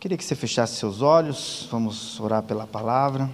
[0.00, 3.28] Queria que você fechasse seus olhos, vamos orar pela palavra.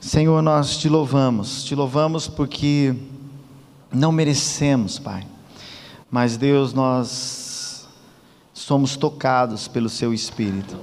[0.00, 2.94] Senhor, nós te louvamos, te louvamos porque
[3.92, 5.26] não merecemos, Pai,
[6.10, 7.86] mas Deus, nós
[8.54, 10.78] somos tocados pelo Seu Espírito.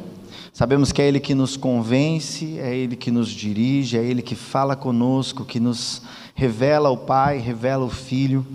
[0.53, 4.35] Sabemos que é Ele que nos convence, é Ele que nos dirige, é Ele que
[4.35, 6.03] fala conosco, que nos
[6.35, 8.45] revela o Pai, revela o Filho.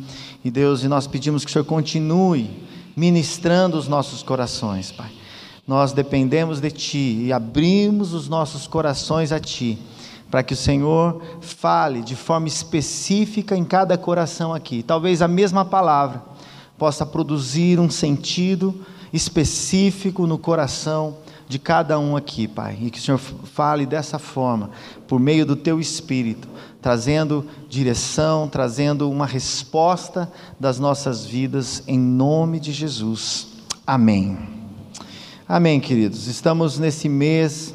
[0.45, 2.65] E Deus, e nós pedimos que o Senhor continue
[2.97, 5.11] ministrando os nossos corações, Pai.
[5.67, 9.79] Nós dependemos de Ti e abrimos os nossos corações a Ti,
[10.31, 14.83] para que o Senhor fale de forma específica em cada coração aqui.
[14.83, 16.25] Talvez a mesma palavra
[16.79, 18.75] possa produzir um sentido
[19.13, 21.19] específico no coração
[21.49, 24.71] de cada um aqui, Pai, e que o Senhor fale dessa forma,
[25.07, 26.49] por meio do Teu Espírito,
[26.87, 33.49] trazendo direção, trazendo uma resposta das nossas vidas, em nome de Jesus.
[33.85, 34.39] Amém.
[35.49, 36.29] Amém, queridos.
[36.29, 37.75] Estamos nesse mês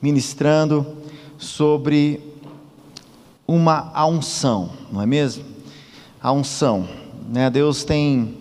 [0.00, 0.96] ministrando
[1.36, 2.22] sobre
[3.46, 5.44] uma unção, não é mesmo?
[6.22, 6.88] A unção,
[7.28, 7.50] né?
[7.50, 8.34] Deus tem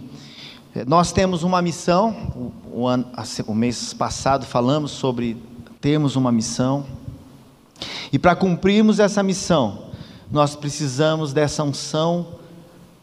[0.88, 3.06] nós temos uma missão, o, ano,
[3.46, 5.36] o mês passado falamos sobre
[5.82, 6.86] termos uma missão,
[8.12, 9.86] e para cumprirmos essa missão,
[10.32, 12.28] nós precisamos dessa unção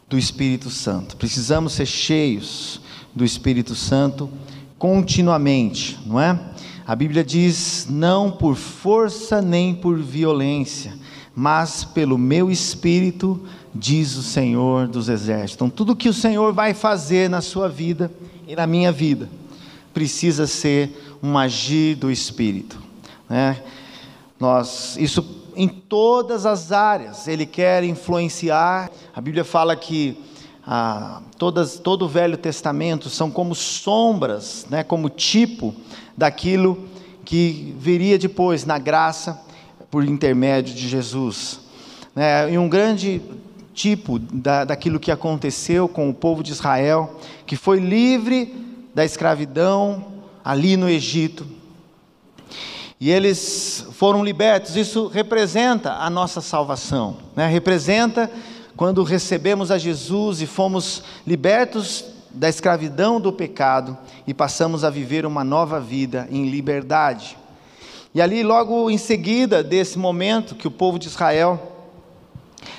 [0.09, 2.81] do Espírito Santo, precisamos ser cheios
[3.15, 4.29] do Espírito Santo
[4.79, 6.39] continuamente, não é?
[6.87, 10.95] A Bíblia diz: não por força nem por violência,
[11.35, 13.41] mas pelo meu espírito,
[13.75, 15.55] diz o Senhor dos Exércitos.
[15.55, 18.11] Então, tudo que o Senhor vai fazer na sua vida
[18.49, 19.29] e na minha vida
[19.95, 22.79] precisa ser um agir do Espírito.
[23.29, 23.63] Né?
[24.41, 25.23] Nós, isso
[25.55, 28.91] em todas as áreas, Ele quer influenciar.
[29.15, 30.19] A Bíblia fala que
[30.67, 35.75] ah, todas, todo o Velho Testamento são como sombras, né, como tipo
[36.17, 36.89] daquilo
[37.25, 39.41] que viria depois na graça
[39.91, 41.61] por intermédio de Jesus.
[42.17, 43.21] É, e um grande
[43.75, 48.55] tipo da, daquilo que aconteceu com o povo de Israel, que foi livre
[48.95, 50.05] da escravidão
[50.45, 51.47] ali no Egito.
[53.01, 57.47] E eles foram libertos, isso representa a nossa salvação, né?
[57.47, 58.31] representa
[58.77, 63.97] quando recebemos a Jesus e fomos libertos da escravidão do pecado
[64.27, 67.39] e passamos a viver uma nova vida em liberdade.
[68.15, 71.73] E ali, logo em seguida desse momento que o povo de Israel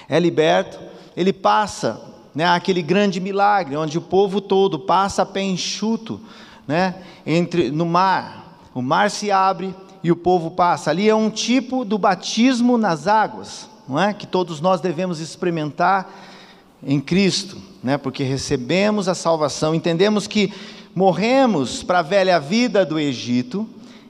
[0.08, 0.80] é liberto,
[1.18, 2.00] ele passa
[2.36, 6.22] né, aquele grande milagre, onde o povo todo passa a pé enxuto
[6.68, 6.94] né,
[7.26, 8.60] entre, no mar.
[8.74, 9.74] O mar se abre
[10.04, 10.90] e o povo passa.
[10.90, 14.14] Ali é um tipo do batismo nas águas, não é?
[14.14, 16.10] que todos nós devemos experimentar
[16.84, 17.98] em Cristo, né?
[17.98, 20.54] porque recebemos a salvação, entendemos que
[20.96, 23.68] morremos para a velha vida do Egito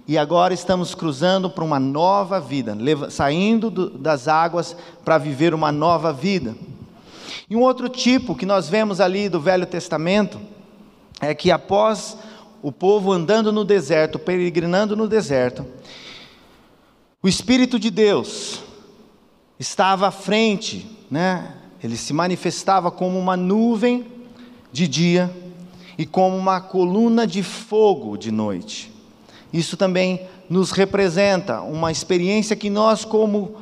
[0.07, 2.75] e agora estamos cruzando para uma nova vida,
[3.09, 4.75] saindo do, das águas
[5.05, 6.55] para viver uma nova vida.
[7.49, 10.39] E um outro tipo que nós vemos ali do Velho Testamento
[11.19, 12.17] é que após
[12.61, 15.65] o povo andando no deserto, peregrinando no deserto,
[17.23, 18.61] o Espírito de Deus
[19.59, 21.55] estava à frente, né?
[21.83, 24.05] ele se manifestava como uma nuvem
[24.71, 25.33] de dia
[25.97, 28.91] e como uma coluna de fogo de noite.
[29.51, 33.55] Isso também nos representa uma experiência que nós, como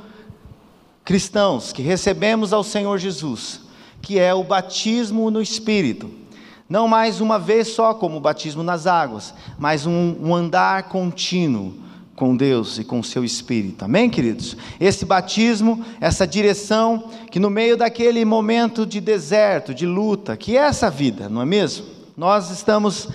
[1.03, 3.61] cristãos, que recebemos ao Senhor Jesus,
[4.01, 6.09] que é o batismo no Espírito.
[6.69, 11.73] Não mais uma vez só, como o batismo nas águas, mas um, um andar contínuo
[12.15, 13.83] com Deus e com o seu Espírito.
[13.83, 14.55] Amém, queridos?
[14.79, 20.61] Esse batismo, essa direção, que no meio daquele momento de deserto, de luta, que é
[20.61, 21.85] essa vida, não é mesmo?
[22.15, 23.09] Nós estamos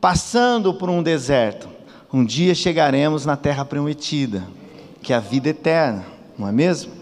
[0.00, 1.78] passando por um deserto
[2.12, 4.42] um dia chegaremos na terra prometida,
[5.02, 6.06] que é a vida eterna,
[6.38, 6.92] não é mesmo?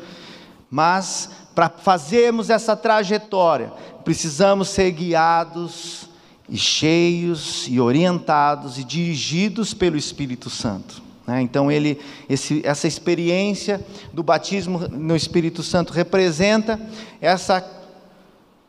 [0.68, 3.72] Mas para fazermos essa trajetória,
[4.04, 6.06] precisamos ser guiados
[6.46, 11.02] e cheios e orientados e dirigidos pelo Espírito Santo.
[11.26, 11.40] Né?
[11.40, 11.98] Então, ele,
[12.28, 13.82] esse, essa experiência
[14.12, 16.78] do batismo no Espírito Santo representa
[17.22, 17.72] essa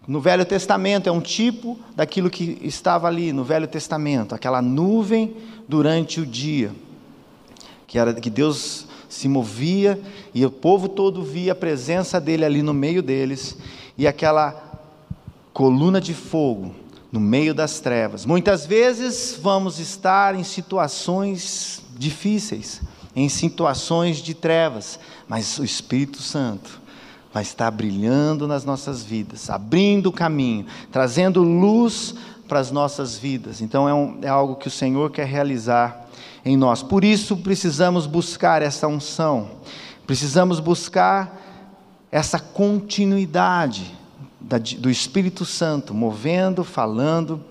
[0.08, 5.36] no Velho Testamento é um tipo daquilo que estava ali no Velho Testamento, aquela nuvem
[5.68, 6.72] durante o dia,
[7.86, 8.87] que era que Deus
[9.18, 10.00] se movia
[10.32, 13.58] e o povo todo via a presença dele ali no meio deles
[13.98, 14.80] e aquela
[15.52, 16.76] coluna de fogo
[17.12, 18.28] no meio das trevas.
[18.28, 22.80] Muitas vezes vamos estar em situações difíceis,
[23.16, 26.80] em situações de trevas, mas o Espírito Santo
[27.34, 32.14] vai estar brilhando nas nossas vidas, abrindo o caminho, trazendo luz
[32.48, 33.62] para as nossas vidas.
[33.62, 36.08] Então é, um, é algo que o Senhor quer realizar
[36.44, 36.82] em nós.
[36.82, 39.50] Por isso precisamos buscar essa unção,
[40.06, 41.44] precisamos buscar
[42.12, 43.96] essa continuidade
[44.80, 47.44] do Espírito Santo, movendo, falando,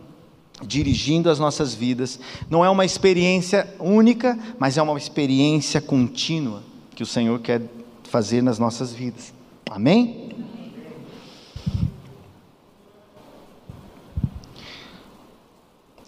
[0.64, 2.18] dirigindo as nossas vidas.
[2.48, 6.62] Não é uma experiência única, mas é uma experiência contínua
[6.94, 7.60] que o Senhor quer
[8.04, 9.34] fazer nas nossas vidas.
[9.70, 10.25] Amém?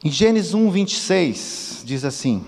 [0.05, 2.45] Em Gênesis 1, 26, diz assim: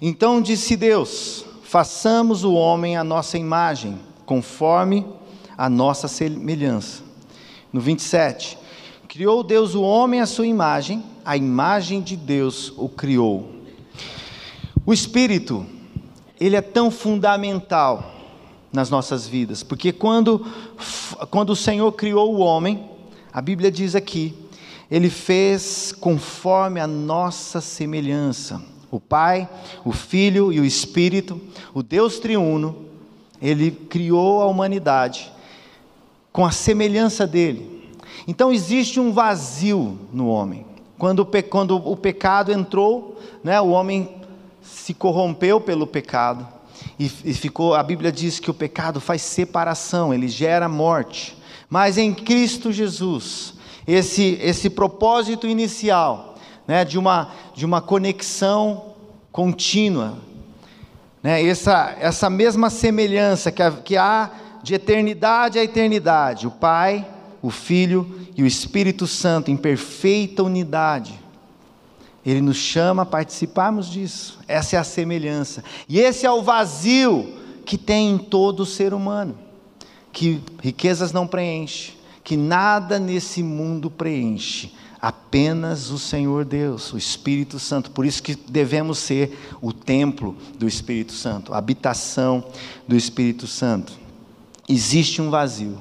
[0.00, 5.04] Então disse Deus: façamos o homem à nossa imagem, conforme
[5.58, 7.02] a nossa semelhança.
[7.72, 8.56] No 27,
[9.08, 13.50] criou Deus o homem à sua imagem, a imagem de Deus o criou.
[14.86, 15.66] O Espírito,
[16.38, 18.14] ele é tão fundamental
[18.72, 20.46] nas nossas vidas, porque quando,
[21.30, 22.88] quando o Senhor criou o homem,
[23.32, 24.41] a Bíblia diz aqui,
[24.92, 28.60] ele fez conforme a nossa semelhança.
[28.90, 29.48] O Pai,
[29.86, 31.40] o Filho e o Espírito,
[31.72, 32.76] o Deus triuno,
[33.40, 35.32] ele criou a humanidade
[36.30, 37.90] com a semelhança dele.
[38.28, 40.66] Então existe um vazio no homem.
[40.98, 44.16] Quando o, quando o pecado entrou, né, o homem
[44.60, 46.46] se corrompeu pelo pecado
[46.98, 47.74] e, e ficou.
[47.74, 51.34] A Bíblia diz que o pecado faz separação, ele gera morte.
[51.70, 53.54] Mas em Cristo Jesus,
[53.86, 56.36] esse esse propósito inicial,
[56.66, 58.94] né, de uma de uma conexão
[59.30, 60.18] contínua,
[61.22, 64.30] né, essa essa mesma semelhança que, que há
[64.62, 67.06] de eternidade a eternidade, o Pai,
[67.42, 71.20] o Filho e o Espírito Santo em perfeita unidade.
[72.24, 74.38] Ele nos chama a participarmos disso.
[74.46, 75.64] Essa é a semelhança.
[75.88, 77.34] E esse é o vazio
[77.66, 79.36] que tem em todo ser humano,
[80.12, 87.58] que riquezas não preenche, que nada nesse mundo preenche, apenas o Senhor Deus, o Espírito
[87.58, 87.90] Santo.
[87.90, 92.44] Por isso que devemos ser o templo do Espírito Santo, a habitação
[92.86, 93.92] do Espírito Santo.
[94.68, 95.78] Existe um vazio.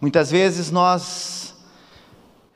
[0.00, 1.54] Muitas vezes nós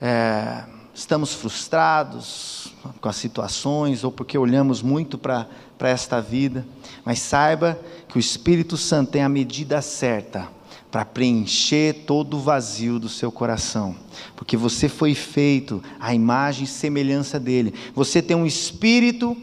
[0.00, 0.64] é,
[0.94, 5.48] estamos frustrados com as situações ou porque olhamos muito para
[5.80, 6.64] esta vida,
[7.04, 10.48] mas saiba que o Espírito Santo tem a medida certa
[10.94, 13.96] para preencher todo o vazio do seu coração,
[14.36, 17.74] porque você foi feito à imagem e semelhança dele.
[17.96, 19.36] Você tem um espírito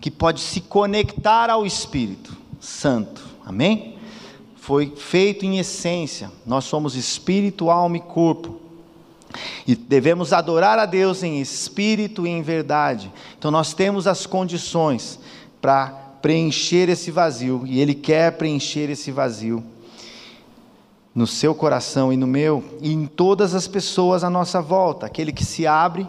[0.00, 3.22] que pode se conectar ao Espírito Santo.
[3.44, 3.96] Amém?
[4.56, 6.32] Foi feito em essência.
[6.46, 8.58] Nós somos espírito, alma e corpo.
[9.66, 13.12] E devemos adorar a Deus em espírito e em verdade.
[13.38, 15.20] Então nós temos as condições
[15.60, 15.88] para
[16.22, 19.62] preencher esse vazio, e Ele quer preencher esse vazio
[21.16, 25.06] no seu coração e no meu, e em todas as pessoas à nossa volta.
[25.06, 26.06] Aquele que se abre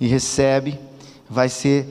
[0.00, 0.80] e recebe
[1.28, 1.86] vai ser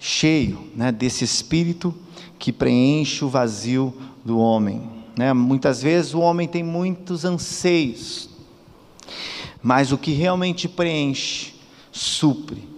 [0.00, 1.94] cheio né, desse espírito
[2.36, 3.94] que preenche o vazio
[4.24, 4.90] do homem.
[5.16, 5.32] Né?
[5.32, 8.28] Muitas vezes o homem tem muitos anseios,
[9.62, 11.54] mas o que realmente preenche,
[11.92, 12.68] supre,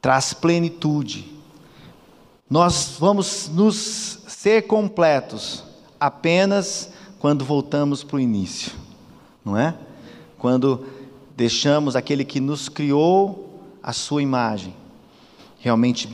[0.00, 1.30] traz plenitude.
[2.48, 5.62] Nós vamos nos ser completos
[6.00, 6.91] apenas
[7.22, 8.72] quando voltamos para o início,
[9.44, 9.76] não é?
[10.36, 10.84] Quando
[11.36, 14.74] deixamos aquele que nos criou a sua imagem,
[15.60, 16.08] realmente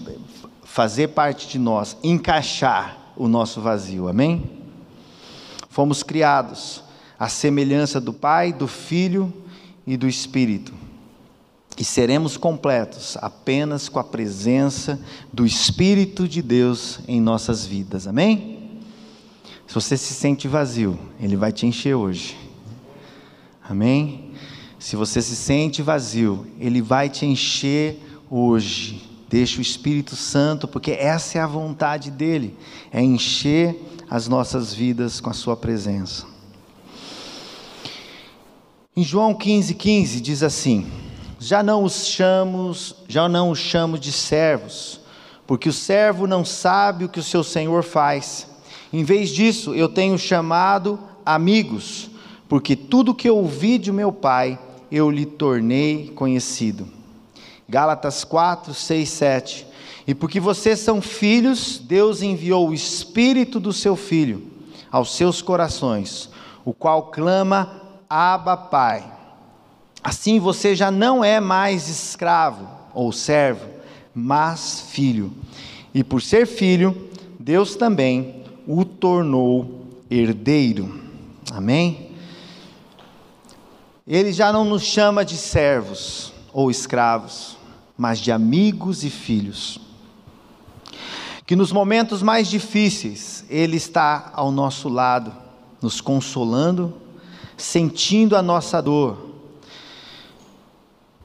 [0.64, 4.50] fazer parte de nós, encaixar o nosso vazio, amém?
[5.70, 6.84] Fomos criados
[7.18, 9.32] à semelhança do Pai, do Filho
[9.86, 10.74] e do Espírito.
[11.78, 15.00] E seremos completos apenas com a presença
[15.32, 18.06] do Espírito de Deus em nossas vidas.
[18.06, 18.57] Amém?
[19.68, 22.38] Se você se sente vazio, Ele vai te encher hoje.
[23.62, 24.32] Amém?
[24.78, 29.06] Se você se sente vazio, Ele vai te encher hoje.
[29.28, 32.56] Deixa o Espírito Santo, porque essa é a vontade dele,
[32.90, 33.76] é encher
[34.08, 36.24] as nossas vidas com a Sua presença.
[38.96, 40.90] Em João 15, 15 diz assim:
[41.38, 44.98] Já não os chamos, já não os chamo de servos,
[45.46, 48.46] porque o servo não sabe o que o seu senhor faz.
[48.92, 52.10] Em vez disso, eu tenho chamado amigos,
[52.48, 54.58] porque tudo que eu ouvi de meu Pai,
[54.90, 56.88] eu lhe tornei conhecido.
[57.68, 59.66] Gálatas 4, 6, 7.
[60.06, 64.42] E porque vocês são filhos, Deus enviou o Espírito do seu Filho
[64.90, 66.30] aos seus corações,
[66.64, 69.04] o qual clama Abba Pai.
[70.02, 73.66] Assim você já não é mais escravo ou servo,
[74.14, 75.30] mas filho.
[75.92, 78.37] E por ser filho, Deus também
[78.68, 81.00] o tornou herdeiro.
[81.50, 82.10] Amém?
[84.06, 87.56] Ele já não nos chama de servos ou escravos,
[87.96, 89.80] mas de amigos e filhos.
[91.46, 95.32] Que nos momentos mais difíceis, Ele está ao nosso lado,
[95.80, 96.92] nos consolando,
[97.56, 99.27] sentindo a nossa dor.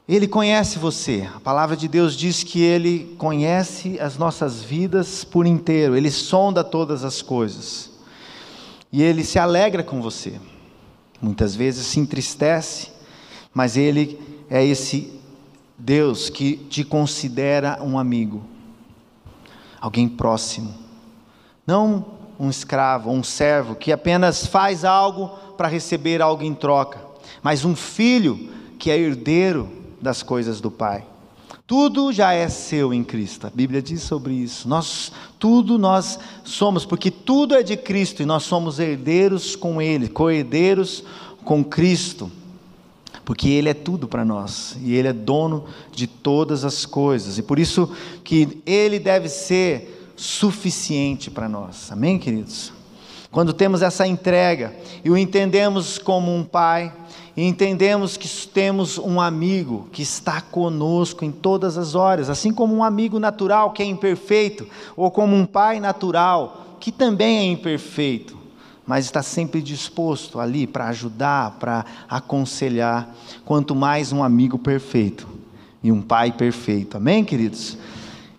[0.06, 5.46] Ele conhece você, a palavra de Deus diz que Ele conhece as nossas vidas por
[5.46, 7.90] inteiro, Ele sonda todas as coisas,
[8.92, 10.38] e Ele se alegra com você.
[11.22, 12.90] Muitas vezes se entristece,
[13.54, 14.20] mas Ele
[14.50, 15.10] é esse
[15.78, 18.44] Deus que te considera um amigo,
[19.80, 20.74] alguém próximo,
[21.66, 22.04] não
[22.38, 27.00] um escravo, um servo que apenas faz algo para receber algo em troca,
[27.42, 31.04] mas um filho que é herdeiro das coisas do Pai.
[31.66, 33.46] Tudo já é seu em Cristo.
[33.46, 34.68] A Bíblia diz sobre isso.
[34.68, 40.08] Nós tudo nós somos, porque tudo é de Cristo e nós somos herdeiros com ele,
[40.08, 41.04] co-herdeiros
[41.44, 42.30] com Cristo.
[43.24, 47.38] Porque ele é tudo para nós e ele é dono de todas as coisas.
[47.38, 47.90] E por isso
[48.22, 51.90] que ele deve ser suficiente para nós.
[51.90, 52.72] Amém, queridos.
[53.30, 56.92] Quando temos essa entrega e o entendemos como um pai,
[57.36, 62.74] e entendemos que temos um amigo que está conosco em todas as horas, assim como
[62.74, 68.36] um amigo natural que é imperfeito, ou como um pai natural que também é imperfeito,
[68.86, 73.12] mas está sempre disposto ali para ajudar, para aconselhar,
[73.44, 75.26] quanto mais um amigo perfeito
[75.82, 77.76] e um pai perfeito, amém, queridos?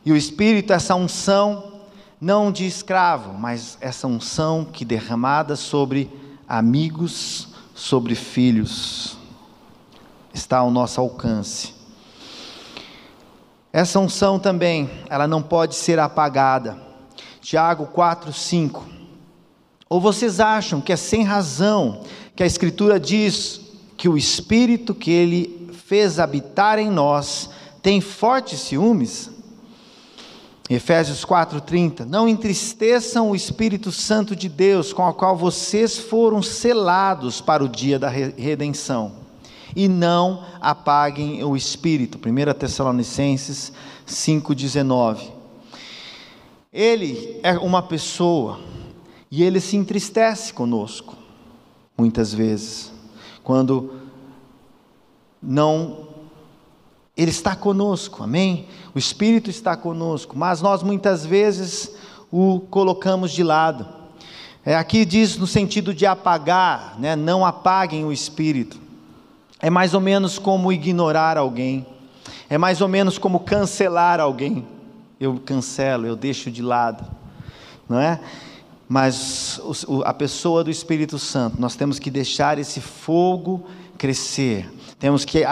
[0.06, 1.74] E o Espírito, essa unção,
[2.22, 6.10] não de escravo, mas essa unção que derramada sobre
[6.48, 9.18] amigos sobre filhos
[10.34, 11.76] está ao nosso alcance.
[13.72, 16.80] Essa unção também, ela não pode ser apagada.
[17.42, 18.86] Tiago 4, 5.
[19.90, 22.02] Ou vocês acham que é sem razão
[22.36, 23.62] que a Escritura diz
[23.98, 27.50] que o Espírito que Ele fez habitar em nós
[27.82, 29.30] tem fortes ciúmes?
[30.70, 37.40] Efésios 4:30 Não entristeçam o Espírito Santo de Deus, com o qual vocês foram selados
[37.40, 39.24] para o dia da redenção.
[39.76, 42.18] E não apaguem o espírito.
[42.18, 43.72] 1 Tessalonicenses
[44.08, 45.32] 5:19.
[46.74, 48.60] Ele é uma pessoa
[49.30, 51.16] e ele se entristece conosco
[51.98, 52.92] muitas vezes,
[53.44, 53.94] quando
[55.42, 56.15] não
[57.18, 58.68] ele está conosco, amém?
[58.94, 61.92] O Espírito está conosco, mas nós muitas vezes
[62.32, 63.88] o colocamos de lado.
[64.66, 67.16] É, aqui diz no sentido de apagar, né?
[67.16, 68.80] não apaguem o Espírito.
[69.62, 71.86] É mais ou menos como ignorar alguém,
[72.50, 74.68] é mais ou menos como cancelar alguém.
[75.18, 77.06] Eu cancelo, eu deixo de lado,
[77.88, 78.20] não é?
[78.88, 79.62] Mas
[80.04, 83.66] a pessoa do Espírito Santo, nós temos que deixar esse fogo
[83.98, 84.70] crescer,
[85.00, 85.44] temos que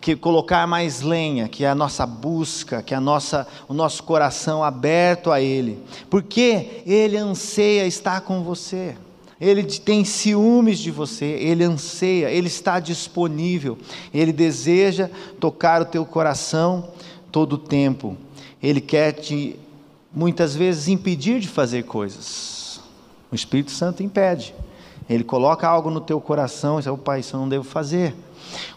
[0.00, 4.02] que colocar mais lenha, que é a nossa busca, que é a nossa, o nosso
[4.02, 5.78] coração aberto a Ele,
[6.08, 8.96] porque Ele anseia estar com você.
[9.40, 13.78] Ele tem ciúmes de você, ele anseia, ele está disponível,
[14.12, 15.08] ele deseja
[15.40, 16.90] tocar o teu coração
[17.32, 18.18] todo o tempo.
[18.62, 19.58] Ele quer te,
[20.12, 22.82] muitas vezes, impedir de fazer coisas.
[23.32, 24.54] O Espírito Santo impede.
[25.08, 28.14] Ele coloca algo no teu coração e diz: opa, isso eu não devo fazer.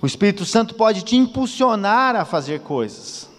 [0.02, 3.30] O Espírito Santo pode te impulsionar a fazer coisas.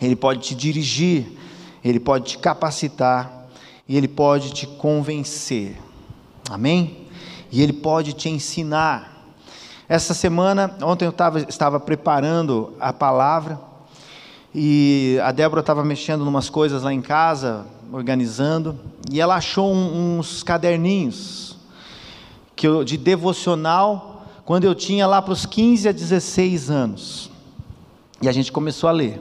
[0.00, 1.32] Ele pode te dirigir,
[1.84, 3.46] ele pode te capacitar
[3.88, 5.76] e ele pode te convencer.
[6.50, 7.06] Amém?
[7.50, 9.12] E ele pode te ensinar.
[9.88, 13.60] Essa semana, ontem eu tava, estava preparando a palavra
[14.54, 18.78] e a Débora estava mexendo em umas coisas lá em casa, organizando,
[19.10, 21.56] e ela achou um, uns caderninhos
[22.54, 24.11] que eu, de devocional
[24.44, 27.30] quando eu tinha lá para os 15 a 16 anos.
[28.20, 29.20] E a gente começou a ler.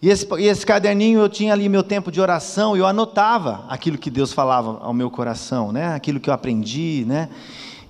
[0.00, 3.96] E esse, e esse caderninho eu tinha ali meu tempo de oração, eu anotava aquilo
[3.96, 5.94] que Deus falava ao meu coração, né?
[5.94, 7.04] aquilo que eu aprendi.
[7.06, 7.30] Né?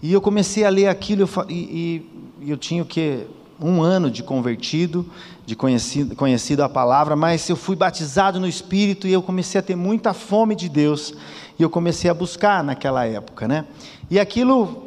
[0.00, 2.06] E eu comecei a ler aquilo, e,
[2.40, 3.26] e eu tinha o que?
[3.61, 5.08] Um ano de convertido,
[5.46, 9.62] de conhecido, conhecido a palavra, mas eu fui batizado no Espírito e eu comecei a
[9.62, 11.14] ter muita fome de Deus,
[11.58, 13.46] e eu comecei a buscar naquela época.
[13.49, 13.64] Né?
[14.11, 14.83] E aquilo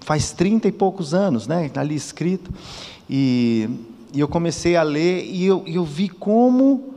[0.00, 1.70] faz trinta e poucos anos, né?
[1.76, 2.50] Ali escrito.
[3.08, 3.68] E,
[4.12, 6.94] e, eu comecei a ler e eu, eu vi como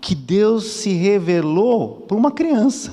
[0.00, 2.92] que Deus se revelou para uma criança.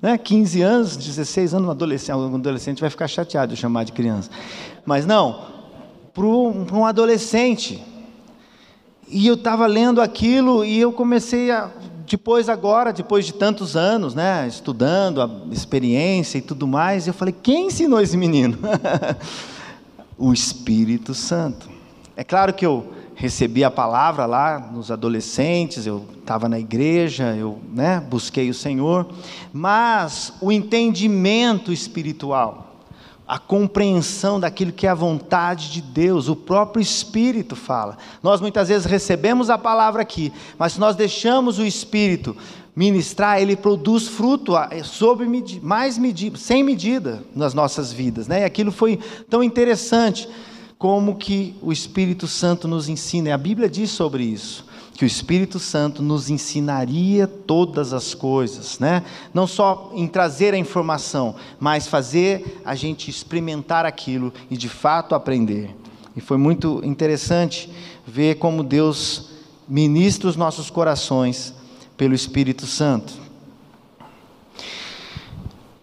[0.00, 0.16] Né?
[0.16, 4.30] 15 anos, 16 anos, um adolescente, um adolescente vai ficar chateado de chamar de criança.
[4.84, 5.46] Mas não,
[6.12, 7.82] para um adolescente.
[9.08, 11.70] E eu estava lendo aquilo e eu comecei a
[12.08, 17.34] depois agora, depois de tantos anos, né, estudando a experiência e tudo mais, eu falei:
[17.42, 18.58] quem ensinou esse menino?
[20.18, 21.68] O Espírito Santo.
[22.16, 27.58] É claro que eu recebi a palavra lá nos adolescentes, eu estava na igreja, eu
[27.72, 29.06] né, busquei o Senhor,
[29.52, 32.65] mas o entendimento espiritual,
[33.26, 37.96] a compreensão daquilo que é a vontade de Deus, o próprio Espírito fala.
[38.22, 42.36] Nós muitas vezes recebemos a palavra aqui, mas se nós deixamos o Espírito
[42.74, 44.52] ministrar, ele produz fruto
[44.84, 45.26] sobre
[45.62, 48.42] mais medida, sem medida nas nossas vidas, né?
[48.42, 50.28] E aquilo foi tão interessante
[50.78, 53.30] como que o Espírito Santo nos ensina.
[53.30, 58.78] E a Bíblia diz sobre isso, que o Espírito Santo nos ensinaria todas as coisas,
[58.78, 59.04] né?
[59.32, 65.14] Não só em trazer a informação, mas fazer a gente experimentar aquilo e de fato
[65.14, 65.76] aprender.
[66.16, 67.70] E foi muito interessante
[68.06, 69.30] ver como Deus
[69.68, 71.52] ministra os nossos corações
[71.96, 73.12] pelo Espírito Santo.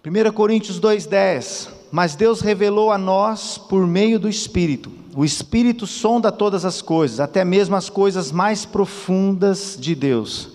[0.06, 5.03] 1 Coríntios 2,10 mas Deus revelou a nós por meio do Espírito.
[5.16, 10.50] O Espírito sonda todas as coisas, até mesmo as coisas mais profundas de Deus.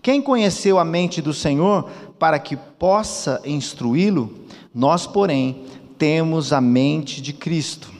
[0.00, 4.32] Quem conheceu a mente do Senhor para que possa instruí-lo?
[4.74, 5.64] Nós, porém,
[5.98, 7.90] temos a mente de Cristo.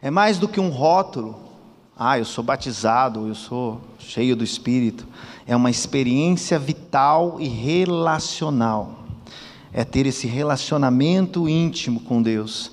[0.00, 1.38] É mais do que um rótulo.
[1.98, 5.06] Ah, eu sou batizado, eu sou cheio do Espírito.
[5.46, 9.00] É uma experiência vital e relacional
[9.72, 12.70] é ter esse relacionamento íntimo com Deus.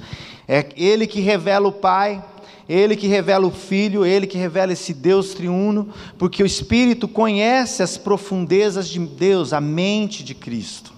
[0.48, 2.24] É Ele que revela o Pai,
[2.70, 7.84] Ele que revela o Filho, Ele que revela esse Deus triuno, porque o Espírito conhece
[7.84, 10.94] as profundezas de Deus, a mente de Cristo.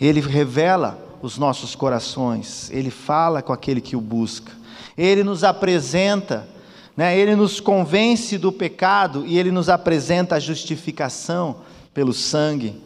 [0.00, 4.52] Ele revela os nossos corações, Ele fala com aquele que o busca,
[4.98, 6.48] Ele nos apresenta,
[6.96, 11.56] né, Ele nos convence do pecado e Ele nos apresenta a justificação
[11.92, 12.80] pelo sangue.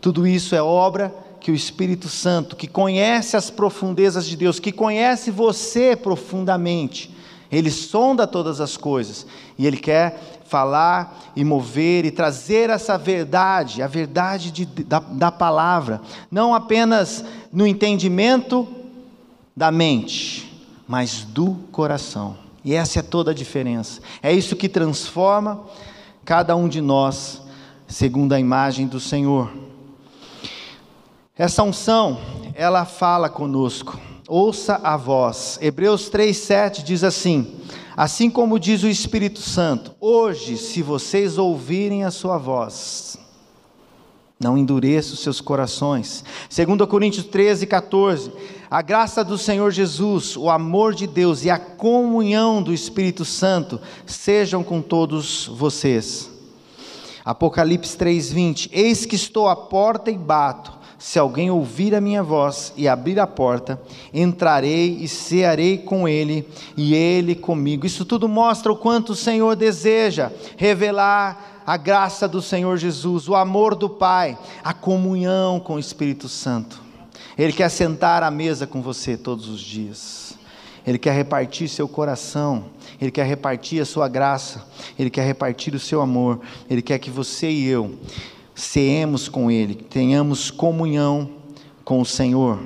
[0.00, 4.72] Tudo isso é obra que o Espírito Santo, que conhece as profundezas de Deus, que
[4.72, 7.14] conhece você profundamente,
[7.52, 9.26] ele sonda todas as coisas
[9.58, 15.30] e ele quer falar e mover e trazer essa verdade, a verdade de, da, da
[15.30, 18.66] palavra, não apenas no entendimento
[19.54, 20.50] da mente,
[20.88, 22.38] mas do coração.
[22.64, 24.00] E essa é toda a diferença.
[24.22, 25.60] É isso que transforma
[26.24, 27.42] cada um de nós
[27.86, 29.63] segundo a imagem do Senhor.
[31.36, 32.20] Essa unção,
[32.54, 33.98] ela fala conosco.
[34.28, 35.58] Ouça a voz.
[35.60, 37.56] Hebreus 3:7 diz assim:
[37.96, 43.18] Assim como diz o Espírito Santo, hoje, se vocês ouvirem a sua voz,
[44.38, 46.24] não endureça os seus corações.
[46.54, 48.30] 2 Coríntios 13, 14.
[48.70, 53.80] A graça do Senhor Jesus, o amor de Deus e a comunhão do Espírito Santo
[54.06, 56.30] sejam com todos vocês.
[57.24, 58.70] Apocalipse 3:20.
[58.72, 60.83] Eis que estou à porta e bato.
[61.04, 63.78] Se alguém ouvir a minha voz e abrir a porta,
[64.10, 67.84] entrarei e cearei com ele e ele comigo.
[67.84, 73.34] Isso tudo mostra o quanto o Senhor deseja revelar a graça do Senhor Jesus, o
[73.34, 76.80] amor do Pai, a comunhão com o Espírito Santo.
[77.36, 80.32] Ele quer sentar à mesa com você todos os dias.
[80.86, 82.64] Ele quer repartir seu coração,
[82.98, 84.64] Ele quer repartir a sua graça,
[84.98, 87.98] Ele quer repartir o seu amor, Ele quer que você e eu
[88.54, 91.30] ceemos com Ele, tenhamos comunhão
[91.84, 92.60] com o Senhor.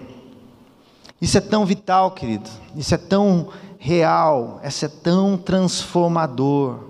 [1.20, 3.48] Isso é tão vital, querido, isso é tão
[3.78, 6.86] real, isso é tão transformador.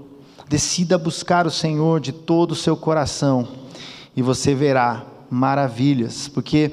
[0.48, 3.46] Decida buscar o Senhor de todo o seu coração
[4.16, 6.72] e você verá maravilhas, porque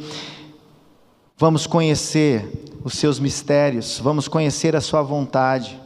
[1.37, 5.79] vamos conhecer os seus mistérios, vamos conhecer a sua vontade,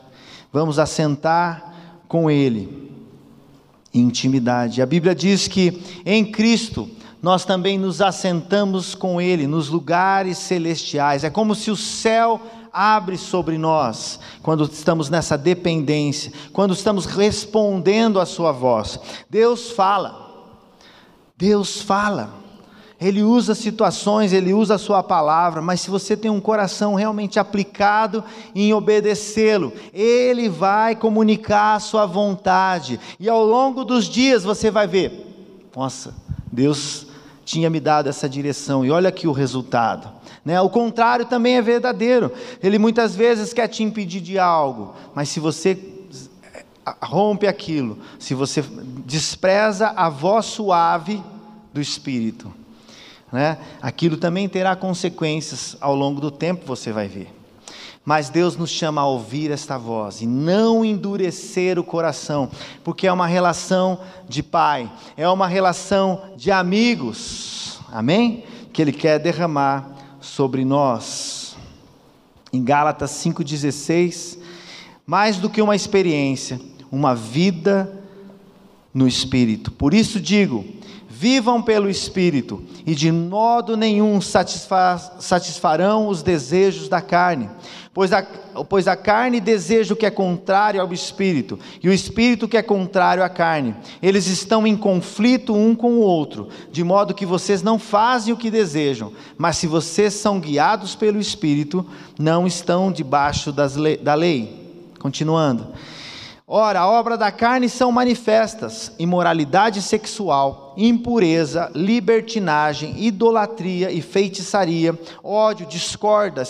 [0.53, 1.73] vamos assentar
[2.07, 2.88] com Ele
[3.93, 4.81] intimidade.
[4.81, 6.89] A Bíblia diz que em Cristo
[7.21, 11.23] nós também nos assentamos com Ele nos lugares celestiais.
[11.23, 18.19] É como se o céu abre sobre nós quando estamos nessa dependência, quando estamos respondendo
[18.19, 18.99] à Sua voz.
[19.29, 20.27] Deus fala.
[21.37, 22.38] Deus fala.
[23.01, 27.39] Ele usa situações, ele usa a sua palavra, mas se você tem um coração realmente
[27.39, 34.69] aplicado em obedecê-lo, ele vai comunicar a sua vontade, e ao longo dos dias você
[34.69, 35.25] vai ver:
[35.73, 36.13] nossa,
[36.51, 37.07] Deus
[37.45, 40.11] tinha me dado essa direção, e olha aqui o resultado.
[40.43, 40.59] Né?
[40.59, 45.39] O contrário também é verdadeiro, ele muitas vezes quer te impedir de algo, mas se
[45.39, 45.79] você
[47.01, 48.61] rompe aquilo, se você
[49.05, 51.23] despreza a voz suave
[51.73, 52.51] do Espírito,
[53.31, 53.57] né?
[53.81, 57.33] aquilo também terá consequências ao longo do tempo, você vai ver.
[58.05, 62.49] Mas Deus nos chama a ouvir esta voz e não endurecer o coração,
[62.83, 68.43] porque é uma relação de pai, é uma relação de amigos, amém?
[68.73, 71.55] Que Ele quer derramar sobre nós.
[72.51, 74.39] Em Gálatas 5,16,
[75.05, 76.59] mais do que uma experiência,
[76.91, 78.01] uma vida
[78.93, 79.71] no Espírito.
[79.71, 80.65] Por isso digo:
[81.19, 87.49] vivam pelo Espírito, e de modo nenhum satisfarão os desejos da carne,
[87.93, 88.23] pois a,
[88.69, 92.61] pois a carne deseja o que é contrário ao Espírito, e o Espírito que é
[92.61, 93.75] contrário à carne.
[94.01, 98.37] Eles estão em conflito um com o outro, de modo que vocês não fazem o
[98.37, 101.85] que desejam, mas se vocês são guiados pelo Espírito,
[102.17, 104.57] não estão debaixo das le da lei.
[104.97, 105.67] Continuando.
[106.51, 115.65] Ora, a obra da carne são manifestas: imoralidade sexual, impureza, libertinagem, idolatria e feitiçaria, ódio,
[115.65, 116.43] discórdia,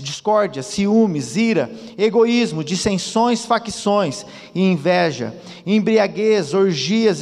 [0.00, 1.68] discórdia, ciúmes, ira,
[1.98, 5.34] egoísmo, dissensões, facções e inveja,
[5.66, 7.20] embriaguez, orgias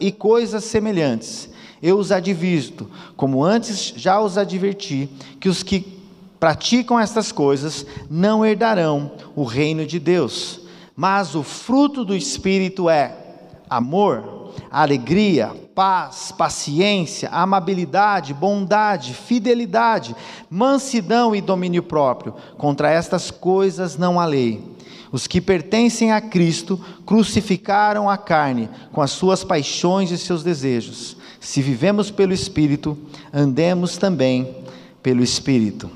[0.00, 1.48] e coisas semelhantes.
[1.80, 5.96] Eu os advirto, como antes já os adverti, que os que
[6.40, 10.60] praticam estas coisas não herdarão o reino de Deus.
[10.96, 13.14] Mas o fruto do Espírito é
[13.70, 20.14] amor, alegria, paz, paciência, amabilidade, bondade, fidelidade,
[20.50, 22.34] mansidão e domínio próprio.
[22.56, 24.62] Contra estas coisas não há lei.
[25.12, 31.16] Os que pertencem a Cristo crucificaram a carne com as suas paixões e seus desejos.
[31.40, 32.98] Se vivemos pelo Espírito,
[33.32, 34.56] andemos também
[35.02, 35.90] pelo Espírito.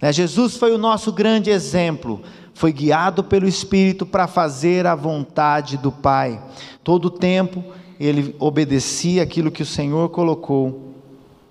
[0.00, 2.22] Né, Jesus foi o nosso grande exemplo
[2.58, 6.42] foi guiado pelo Espírito para fazer a vontade do Pai.
[6.82, 7.62] Todo o tempo
[7.98, 10.94] ele obedecia aquilo que o Senhor colocou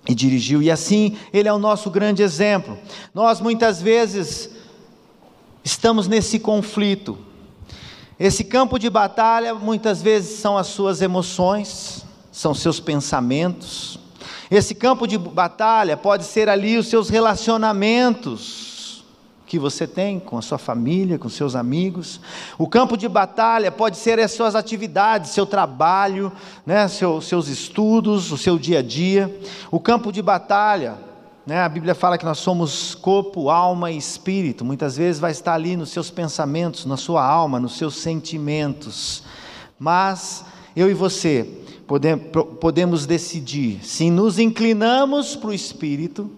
[0.08, 2.78] e dirigiu, e assim ele é o nosso grande exemplo.
[3.14, 4.50] Nós muitas vezes
[5.64, 7.18] estamos nesse conflito.
[8.20, 14.00] Esse campo de batalha muitas vezes são as suas emoções, são seus pensamentos.
[14.50, 18.67] Esse campo de batalha pode ser ali os seus relacionamentos
[19.48, 22.20] que você tem com a sua família, com seus amigos.
[22.58, 26.32] O campo de batalha pode ser as suas atividades, seu trabalho,
[26.66, 29.34] né, seu, seus estudos, o seu dia a dia.
[29.72, 30.96] O campo de batalha,
[31.46, 34.66] né, a Bíblia fala que nós somos corpo, alma e espírito.
[34.66, 39.24] Muitas vezes vai estar ali nos seus pensamentos, na sua alma, nos seus sentimentos.
[39.80, 40.44] Mas
[40.76, 41.50] eu e você
[42.60, 46.30] podemos decidir se nos inclinamos para o espírito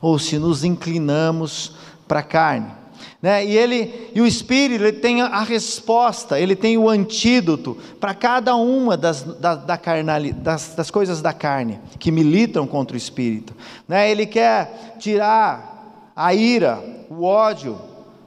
[0.00, 2.80] ou se nos inclinamos para a carne.
[3.22, 3.44] Né?
[3.44, 8.56] E, ele, e o Espírito ele tem a resposta, ele tem o antídoto para cada
[8.56, 13.54] uma das, da, da carnali, das, das, coisas da carne que militam contra o Espírito.
[13.86, 14.10] Né?
[14.10, 17.78] Ele quer tirar a ira, o ódio,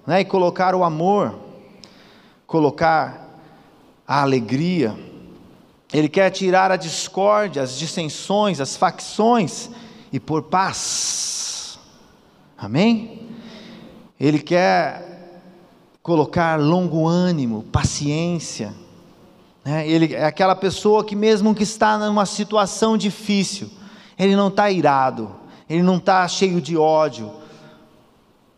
[0.05, 0.21] né?
[0.21, 1.39] e colocar o amor,
[2.45, 3.39] colocar
[4.07, 4.95] a alegria.
[5.91, 9.71] Ele quer tirar a discórdia, as dissensões, as facções
[10.11, 11.79] e pôr paz.
[12.55, 13.22] Amém?
[14.23, 15.03] Ele quer
[16.01, 18.73] colocar longo ânimo, paciência.
[19.65, 19.85] Né?
[19.85, 23.69] Ele é aquela pessoa que, mesmo que está numa situação difícil,
[24.17, 25.29] ele não está irado,
[25.69, 27.33] ele não está cheio de ódio,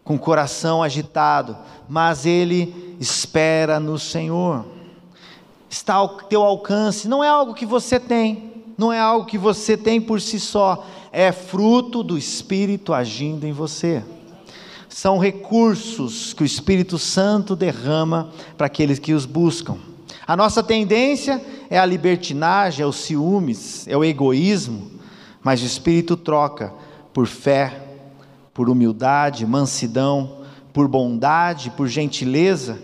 [0.03, 1.57] com o coração agitado,
[1.89, 4.63] mas ele espera no Senhor.
[5.67, 9.75] Está ao teu alcance, não é algo que você tem, não é algo que você
[9.75, 14.03] tem por si só, é fruto do Espírito agindo em você
[14.95, 19.75] são recursos que o Espírito Santo derrama para aqueles que os buscam.
[20.25, 24.89] A nossa tendência é a libertinagem, é os ciúmes, é o egoísmo,
[25.43, 26.71] mas o Espírito troca
[27.13, 27.77] por fé,
[28.53, 32.79] por humildade, mansidão, por bondade, por gentileza.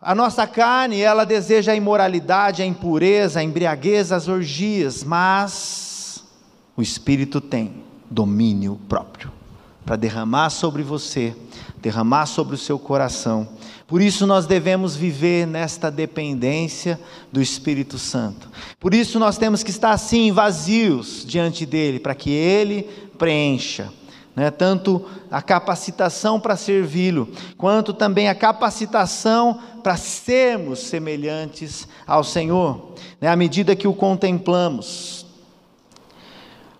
[0.00, 6.24] A nossa carne, ela deseja a imoralidade, a impureza, a embriaguez, as orgias, mas
[6.74, 9.35] o Espírito tem domínio próprio
[9.86, 11.34] para derramar sobre você,
[11.80, 13.48] derramar sobre o seu coração.
[13.86, 16.98] Por isso nós devemos viver nesta dependência
[17.30, 18.50] do Espírito Santo.
[18.80, 22.82] Por isso nós temos que estar assim vazios diante dele, para que ele
[23.16, 23.88] preencha.
[24.34, 32.92] Né, tanto a capacitação para servi-lo, quanto também a capacitação para sermos semelhantes ao Senhor,
[33.18, 35.25] né, à medida que o contemplamos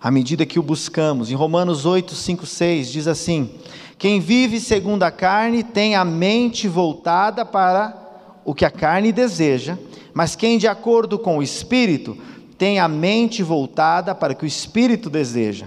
[0.07, 1.33] à medida que o buscamos.
[1.33, 3.51] Em Romanos 8, 5, 6 diz assim:
[3.99, 7.93] Quem vive segundo a carne tem a mente voltada para
[8.45, 9.77] o que a carne deseja,
[10.15, 12.17] mas quem de acordo com o espírito
[12.57, 15.67] tem a mente voltada para o que o espírito deseja.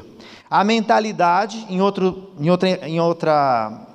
[0.50, 3.88] A mentalidade, em, outro, em, outra, em outra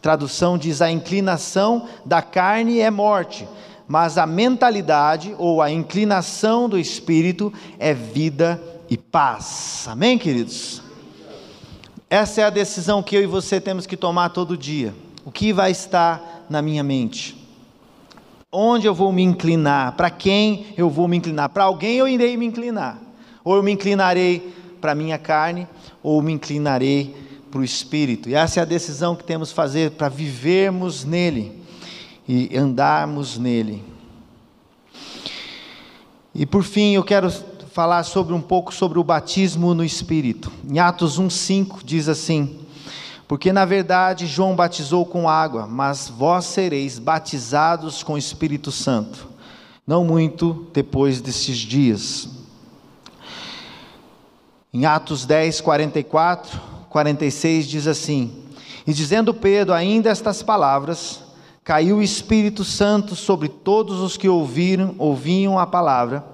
[0.00, 3.46] tradução, diz a inclinação da carne é morte,
[3.86, 9.86] mas a mentalidade ou a inclinação do espírito é vida e paz.
[9.88, 10.82] Amém, queridos?
[12.08, 14.94] Essa é a decisão que eu e você temos que tomar todo dia.
[15.24, 17.36] O que vai estar na minha mente?
[18.50, 19.96] Onde eu vou me inclinar?
[19.96, 21.48] Para quem eu vou me inclinar?
[21.48, 22.98] Para alguém eu irei me inclinar.
[23.42, 25.66] Ou eu me inclinarei para a minha carne,
[26.02, 27.14] ou me inclinarei
[27.50, 28.28] para o Espírito.
[28.28, 31.60] E essa é a decisão que temos que fazer para vivermos nele
[32.28, 33.82] e andarmos nele.
[36.34, 37.28] E por fim, eu quero
[37.76, 40.50] falar sobre um pouco sobre o batismo no Espírito.
[40.66, 42.60] Em Atos 1:5 diz assim:
[43.28, 49.28] Porque na verdade João batizou com água, mas vós sereis batizados com o Espírito Santo,
[49.86, 52.30] não muito depois desses dias.
[54.72, 56.58] Em Atos 10, 44,
[56.88, 58.42] 46 diz assim:
[58.86, 61.20] E dizendo Pedro ainda estas palavras,
[61.62, 66.24] caiu o Espírito Santo sobre todos os que ouviram, ouviam a palavra,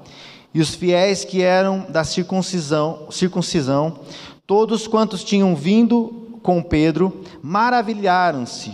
[0.54, 4.00] e os fiéis que eram da circuncisão, circuncisão,
[4.46, 8.72] todos quantos tinham vindo com Pedro, maravilharam-se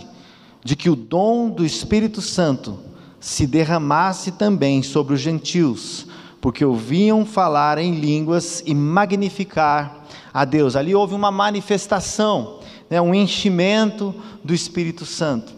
[0.63, 2.79] de que o dom do Espírito Santo
[3.19, 6.07] se derramasse também sobre os gentios,
[6.41, 10.75] porque ouviam falar em línguas e magnificar a Deus.
[10.75, 15.53] Ali houve uma manifestação, né, um enchimento do Espírito Santo.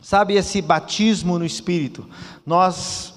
[0.00, 2.04] Sabe esse batismo no Espírito?
[2.44, 3.14] Nós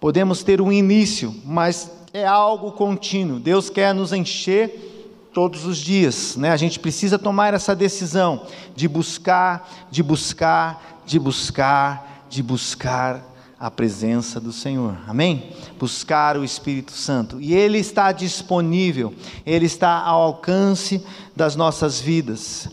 [0.00, 3.40] podemos ter um início, mas é algo contínuo.
[3.40, 6.52] Deus quer nos encher todos os dias, né?
[6.52, 8.46] A gente precisa tomar essa decisão
[8.76, 13.20] de buscar, de buscar, de buscar, de buscar
[13.58, 14.96] a presença do Senhor.
[15.08, 15.50] Amém?
[15.76, 17.40] Buscar o Espírito Santo.
[17.40, 19.12] E ele está disponível,
[19.44, 22.68] ele está ao alcance das nossas vidas.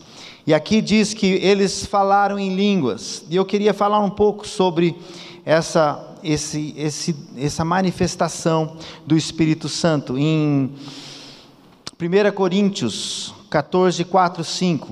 [0.46, 3.24] E aqui diz que eles falaram em línguas.
[3.28, 4.96] E eu queria falar um pouco sobre
[5.44, 10.18] essa, esse, esse, essa manifestação do Espírito Santo.
[10.18, 10.70] Em
[12.00, 14.88] 1 Coríntios 14, 4, 5.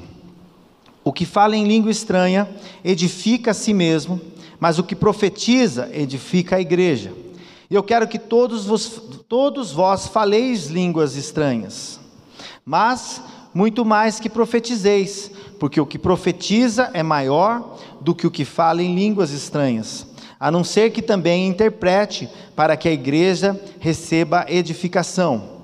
[1.03, 2.49] O que fala em língua estranha
[2.85, 4.21] edifica a si mesmo,
[4.59, 7.12] mas o que profetiza edifica a igreja.
[7.71, 8.66] E eu quero que todos
[9.29, 12.01] todos vós faleis línguas estranhas,
[12.64, 13.23] mas
[13.55, 18.83] muito mais que profetizeis, porque o que profetiza é maior do que o que fala
[18.83, 20.07] em línguas estranhas,
[20.40, 22.26] a não ser que também interprete
[22.57, 25.61] para que a igreja receba edificação.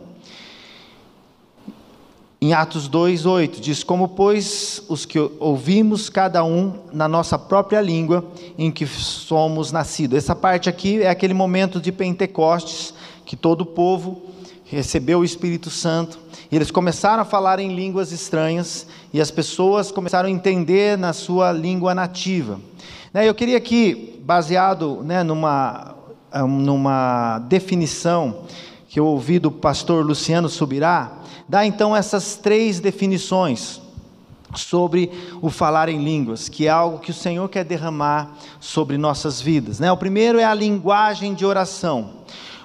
[2.38, 8.30] Em Atos 2:8 diz: Como pois os que ouvimos cada um na nossa própria língua
[8.58, 10.18] em que somos nascidos.
[10.18, 12.92] Essa parte aqui é aquele momento de Pentecostes
[13.24, 14.22] que todo o povo
[14.66, 16.18] recebeu o Espírito Santo,
[16.50, 21.12] e eles começaram a falar em línguas estranhas, e as pessoas começaram a entender na
[21.12, 22.60] sua língua nativa.
[23.16, 25.94] Né, eu queria aqui, baseado né, numa,
[26.30, 28.42] ah, numa definição
[28.90, 31.12] que eu ouvi do pastor Luciano Subirá,
[31.48, 33.80] dar então essas três definições
[34.54, 39.40] sobre o falar em línguas, que é algo que o Senhor quer derramar sobre nossas
[39.40, 39.80] vidas.
[39.80, 39.90] Né?
[39.90, 42.16] O primeiro é a linguagem de oração.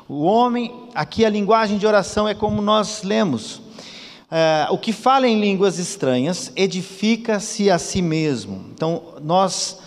[0.06, 3.62] O homem, aqui a linguagem de oração é como nós lemos.
[4.30, 8.66] É, o que fala em línguas estranhas edifica-se a si mesmo.
[8.74, 9.80] Então, nós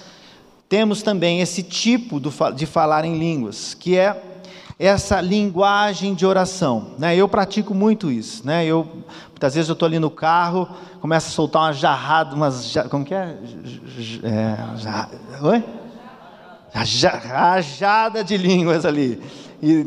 [0.68, 2.20] temos também esse tipo
[2.55, 4.35] de falar em línguas, que é
[4.79, 6.94] essa linguagem de oração.
[6.98, 7.16] Né?
[7.16, 8.46] Eu pratico muito isso.
[8.46, 8.66] Né?
[8.66, 8.88] Eu,
[9.31, 10.68] muitas vezes eu estou ali no carro,
[11.00, 12.74] começo a soltar uma jarrada, umas.
[12.90, 13.37] Como que é?
[14.22, 15.11] é jarra,
[15.42, 15.64] oi?
[16.72, 19.22] Rajada de línguas ali.
[19.62, 19.87] E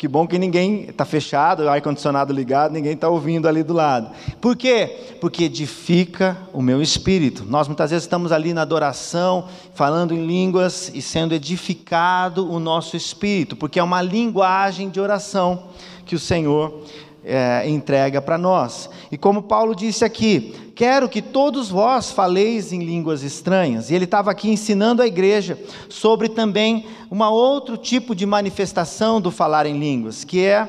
[0.00, 4.10] que bom que ninguém está fechado, ar-condicionado ligado, ninguém está ouvindo ali do lado.
[4.40, 4.96] Por quê?
[5.20, 7.44] Porque edifica o meu espírito.
[7.44, 12.96] Nós muitas vezes estamos ali na adoração, falando em línguas e sendo edificado o nosso
[12.96, 15.64] espírito, porque é uma linguagem de oração
[16.06, 16.82] que o Senhor
[17.24, 18.88] é, entrega para nós.
[19.10, 23.90] E como Paulo disse aqui, quero que todos vós faleis em línguas estranhas.
[23.90, 29.30] E ele estava aqui ensinando a igreja sobre também um outro tipo de manifestação do
[29.30, 30.66] falar em línguas, que é,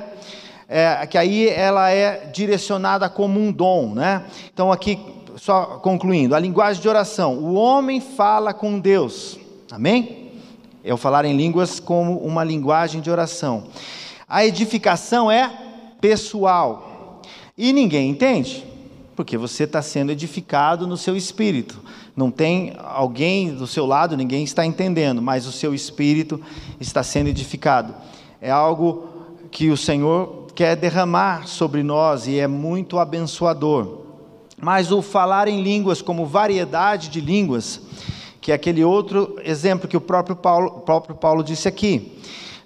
[0.67, 4.25] é que aí ela é direcionada como um dom, né?
[4.53, 4.99] Então aqui
[5.37, 9.39] só concluindo, a linguagem de oração, o homem fala com Deus.
[9.71, 10.31] Amém?
[10.83, 13.63] É o falar em línguas como uma linguagem de oração.
[14.27, 15.70] A edificação é
[16.01, 17.21] pessoal.
[17.57, 18.65] E ninguém entende,
[19.15, 21.79] porque você está sendo edificado no seu espírito.
[22.15, 26.41] Não tem alguém do seu lado, ninguém está entendendo, mas o seu espírito
[26.79, 27.93] está sendo edificado.
[28.41, 29.07] É algo
[29.51, 33.99] que o Senhor quer derramar sobre nós e é muito abençoador.
[34.59, 37.81] Mas o falar em línguas, como variedade de línguas,
[38.39, 42.17] que é aquele outro exemplo que o próprio Paulo, próprio Paulo disse aqui.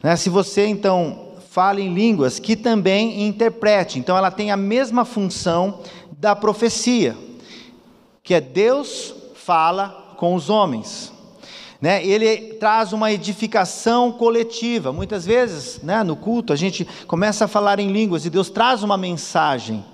[0.02, 0.16] Né?
[0.16, 1.25] Se você então
[1.56, 3.98] fala em línguas, que também interprete.
[3.98, 5.80] Então ela tem a mesma função
[6.20, 7.16] da profecia.
[8.22, 11.14] que é Deus fala com os homens.
[11.80, 12.06] Né?
[12.06, 14.92] Ele traz uma edificação coletiva.
[14.92, 18.84] Muitas vezes, né, no culto, a gente começa a falar em línguas e Deus traz
[18.84, 19.86] uma mensagem.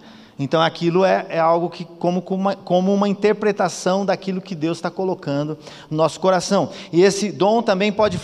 [0.44, 4.90] Então aquilo é, é algo que como, uma, como uma interpretação daquilo que Deus está
[4.90, 5.58] colocando
[5.90, 6.70] no nosso coração.
[6.92, 8.20] E esse dom também pode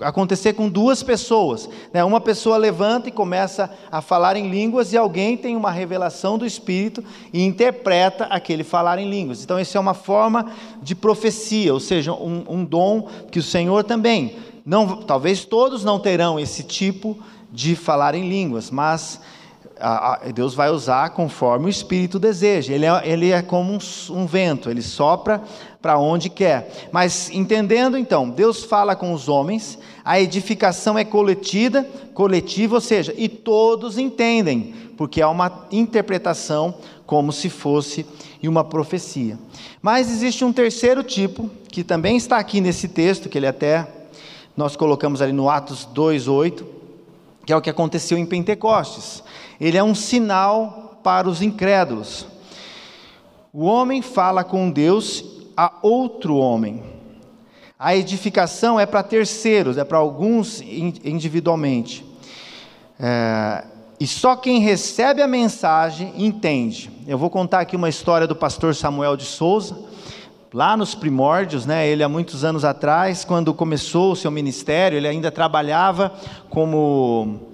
[0.00, 1.68] acontecer com duas pessoas.
[1.92, 2.04] Né?
[2.04, 6.46] Uma pessoa levanta e começa a falar em línguas, e alguém tem uma revelação do
[6.46, 9.42] Espírito e interpreta aquele falar em línguas.
[9.42, 13.84] Então, isso é uma forma de profecia, ou seja, um, um dom que o Senhor
[13.84, 14.36] também.
[14.64, 17.18] Não, talvez todos não terão esse tipo
[17.50, 19.20] de falar em línguas, mas
[20.34, 22.72] Deus vai usar conforme o Espírito deseja.
[22.72, 23.78] Ele é, ele é como um,
[24.10, 25.42] um vento, ele sopra
[25.80, 26.88] para onde quer.
[26.90, 33.14] Mas entendendo então, Deus fala com os homens, a edificação é coletiva, coletiva, ou seja,
[33.16, 36.74] e todos entendem, porque é uma interpretação
[37.06, 38.04] como se fosse
[38.42, 39.38] uma profecia.
[39.80, 43.86] Mas existe um terceiro tipo, que também está aqui nesse texto, que ele até
[44.56, 46.64] nós colocamos ali no Atos 2:8,
[47.46, 49.22] que é o que aconteceu em Pentecostes
[49.60, 52.26] ele é um sinal para os incrédulos.
[53.52, 55.24] O homem fala com Deus
[55.56, 56.82] a outro homem.
[57.78, 62.04] A edificação é para terceiros, é para alguns individualmente.
[62.98, 63.64] É,
[64.00, 66.90] e só quem recebe a mensagem entende.
[67.06, 69.76] Eu vou contar aqui uma história do pastor Samuel de Souza,
[70.52, 71.88] lá nos primórdios, né?
[71.88, 76.12] Ele há muitos anos atrás, quando começou o seu ministério, ele ainda trabalhava
[76.48, 77.48] como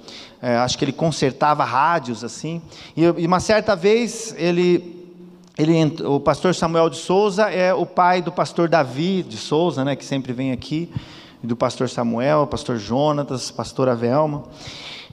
[0.44, 2.60] é, acho que ele consertava rádios assim.
[2.94, 5.08] E, e uma certa vez ele,
[5.56, 5.72] ele,
[6.04, 10.04] o pastor Samuel de Souza é o pai do pastor Davi de Souza, né, que
[10.04, 10.92] sempre vem aqui,
[11.42, 14.44] do pastor Samuel, pastor Jonatas, pastora Velma.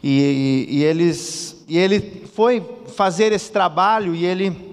[0.04, 2.62] E, e, e, eles, e ele foi
[2.94, 4.70] fazer esse trabalho e ele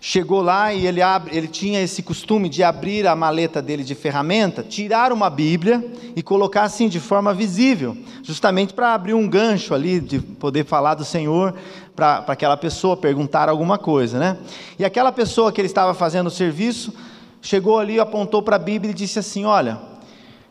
[0.00, 3.94] chegou lá e ele, abre, ele tinha esse costume de abrir a maleta dele de
[3.94, 5.84] ferramenta, tirar uma Bíblia
[6.16, 10.94] e colocar assim de forma visível, justamente para abrir um gancho ali, de poder falar
[10.94, 11.54] do Senhor
[11.94, 14.38] para aquela pessoa, perguntar alguma coisa, né?
[14.78, 16.94] E aquela pessoa que ele estava fazendo o serviço,
[17.42, 19.78] chegou ali, apontou para a Bíblia e disse assim: Olha,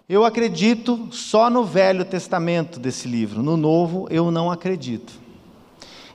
[0.07, 5.28] eu acredito só no Velho Testamento desse livro, no Novo eu não acredito.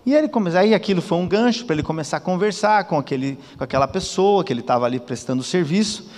[0.07, 3.65] E ele aí aquilo foi um gancho para ele começar a conversar com, aquele, com
[3.65, 6.11] aquela pessoa que ele estava ali prestando serviço.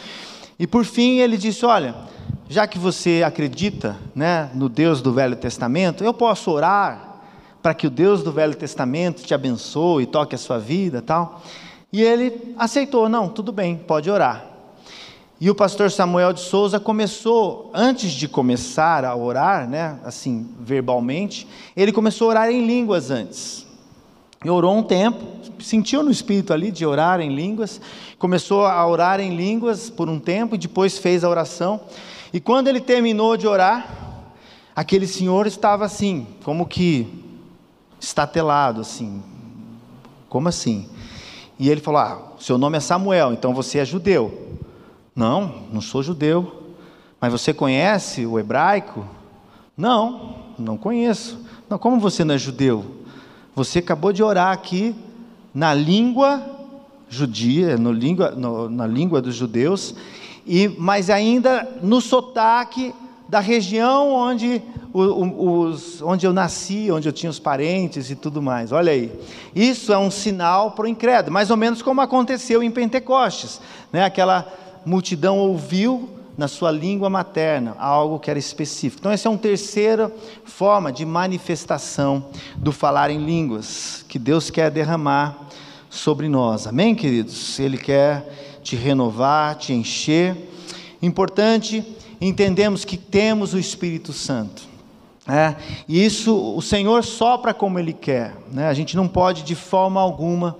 [0.58, 1.94] E por fim ele disse: Olha,
[2.48, 7.20] já que você acredita né, no Deus do Velho Testamento, eu posso orar
[7.62, 11.42] para que o Deus do Velho Testamento te abençoe e toque a sua vida tal.
[11.92, 14.44] E ele aceitou, não, tudo bem, pode orar.
[15.40, 21.46] E o pastor Samuel de Souza começou, antes de começar a orar, né, assim, verbalmente,
[21.76, 23.65] ele começou a orar em línguas antes.
[24.44, 25.24] E orou um tempo,
[25.58, 27.80] sentiu no espírito ali de orar em línguas,
[28.18, 31.80] começou a orar em línguas por um tempo e depois fez a oração.
[32.32, 33.88] E quando ele terminou de orar,
[34.74, 37.24] aquele senhor estava assim, como que
[37.98, 39.22] estatelado assim.
[40.28, 40.88] Como assim?
[41.58, 44.46] E ele falou: "Ah, seu nome é Samuel, então você é judeu".
[45.14, 46.74] Não, não sou judeu.
[47.18, 49.06] Mas você conhece o hebraico?
[49.74, 51.40] Não, não conheço.
[51.68, 52.84] Não, como você não é judeu?
[53.56, 54.94] Você acabou de orar aqui
[55.54, 56.42] na língua
[57.08, 59.94] judia, no língua, no, na língua dos judeus,
[60.46, 62.94] e mas ainda no sotaque
[63.26, 64.60] da região onde,
[64.92, 68.72] os, onde eu nasci, onde eu tinha os parentes e tudo mais.
[68.72, 69.10] Olha aí.
[69.54, 73.58] Isso é um sinal para o incrédulo, mais ou menos como aconteceu em Pentecostes.
[73.90, 74.04] Né?
[74.04, 74.46] Aquela
[74.84, 79.00] multidão ouviu na sua língua materna, algo que era específico.
[79.00, 80.12] Então, essa é uma terceira
[80.44, 85.48] forma de manifestação do falar em línguas, que Deus quer derramar
[85.88, 86.66] sobre nós.
[86.66, 87.58] Amém, queridos?
[87.58, 90.36] Ele quer te renovar, te encher.
[91.00, 91.82] Importante,
[92.20, 94.62] entendemos que temos o Espírito Santo.
[95.28, 95.56] É,
[95.88, 98.36] e isso o Senhor sopra como Ele quer.
[98.52, 98.68] Né?
[98.68, 100.56] A gente não pode de forma alguma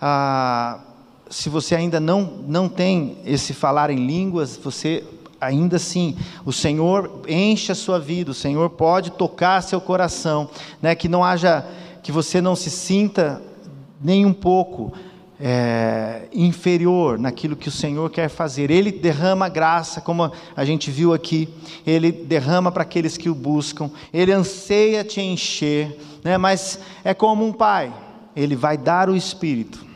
[0.00, 0.80] ah,
[1.30, 5.04] se você ainda não, não tem esse falar em línguas, você
[5.40, 10.50] ainda assim, o Senhor enche a sua vida, o Senhor pode tocar seu coração,
[10.82, 10.94] né?
[10.94, 11.64] que não haja,
[12.02, 13.40] que você não se sinta
[14.00, 14.92] nem um pouco
[15.40, 18.70] é, inferior naquilo que o Senhor quer fazer.
[18.70, 21.48] Ele derrama graça, como a gente viu aqui,
[21.86, 26.36] Ele derrama para aqueles que o buscam, Ele anseia te encher, né?
[26.36, 27.92] mas é como um pai,
[28.34, 29.87] Ele vai dar o Espírito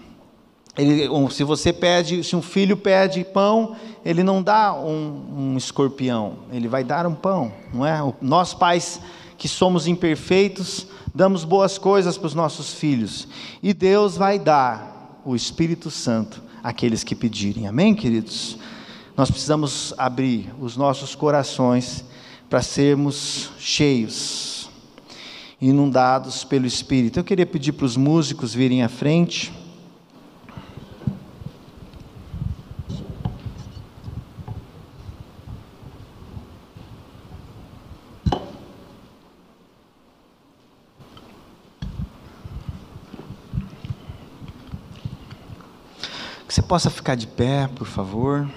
[0.76, 6.38] ele, se você pede, se um filho pede pão, ele não dá um, um escorpião,
[6.50, 8.00] ele vai dar um pão, não é?
[8.22, 9.00] Nós pais
[9.36, 13.28] que somos imperfeitos, damos boas coisas para os nossos filhos,
[13.62, 17.66] e Deus vai dar o Espírito Santo aqueles que pedirem.
[17.66, 18.56] Amém, queridos?
[19.14, 22.02] Nós precisamos abrir os nossos corações
[22.48, 24.70] para sermos cheios,
[25.60, 27.20] inundados pelo Espírito.
[27.20, 29.52] Eu queria pedir para os músicos virem à frente.
[46.72, 48.48] Possa ficar de pé, por favor.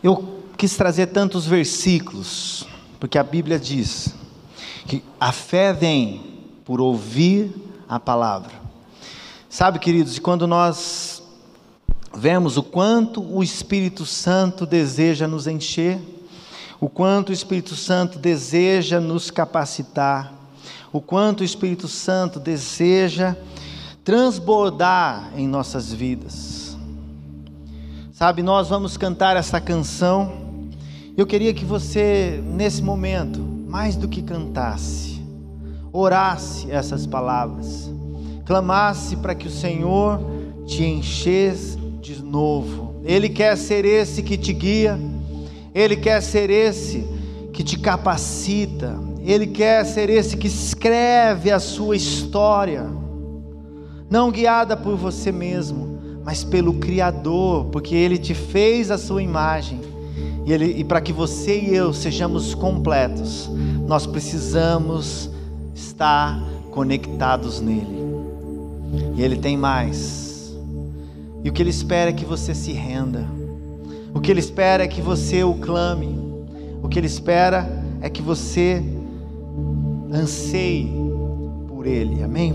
[0.00, 2.68] Eu quis trazer tantos versículos,
[3.00, 4.14] porque a Bíblia diz
[4.86, 7.52] que a fé vem por ouvir
[7.88, 8.52] a palavra.
[9.50, 11.20] Sabe, queridos, e quando nós
[12.14, 15.98] vemos o quanto o Espírito Santo deseja nos encher,
[16.78, 20.37] o quanto o Espírito Santo deseja nos capacitar,
[20.92, 23.36] o quanto o Espírito Santo deseja
[24.04, 26.76] transbordar em nossas vidas.
[28.12, 30.32] Sabe, nós vamos cantar essa canção.
[31.16, 35.22] Eu queria que você, nesse momento, mais do que cantasse,
[35.92, 37.90] orasse essas palavras,
[38.46, 40.20] clamasse para que o Senhor
[40.66, 43.02] te enchesse de novo.
[43.04, 44.98] Ele quer ser esse que te guia,
[45.74, 47.06] Ele quer ser esse
[47.52, 48.98] que te capacita,
[49.32, 52.86] ele quer ser esse que escreve a sua história,
[54.08, 59.82] não guiada por você mesmo, mas pelo Criador, porque Ele te fez a sua imagem.
[60.46, 63.50] E, e para que você e eu sejamos completos,
[63.86, 65.30] nós precisamos
[65.74, 67.98] estar conectados nele.
[69.14, 70.56] E Ele tem mais.
[71.44, 73.28] E o que Ele espera é que você se renda.
[74.14, 76.18] O que Ele espera é que você o clame.
[76.82, 77.70] O que Ele espera
[78.00, 78.82] é que você
[80.12, 80.88] anseie
[81.66, 82.22] por Ele.
[82.22, 82.52] Amém?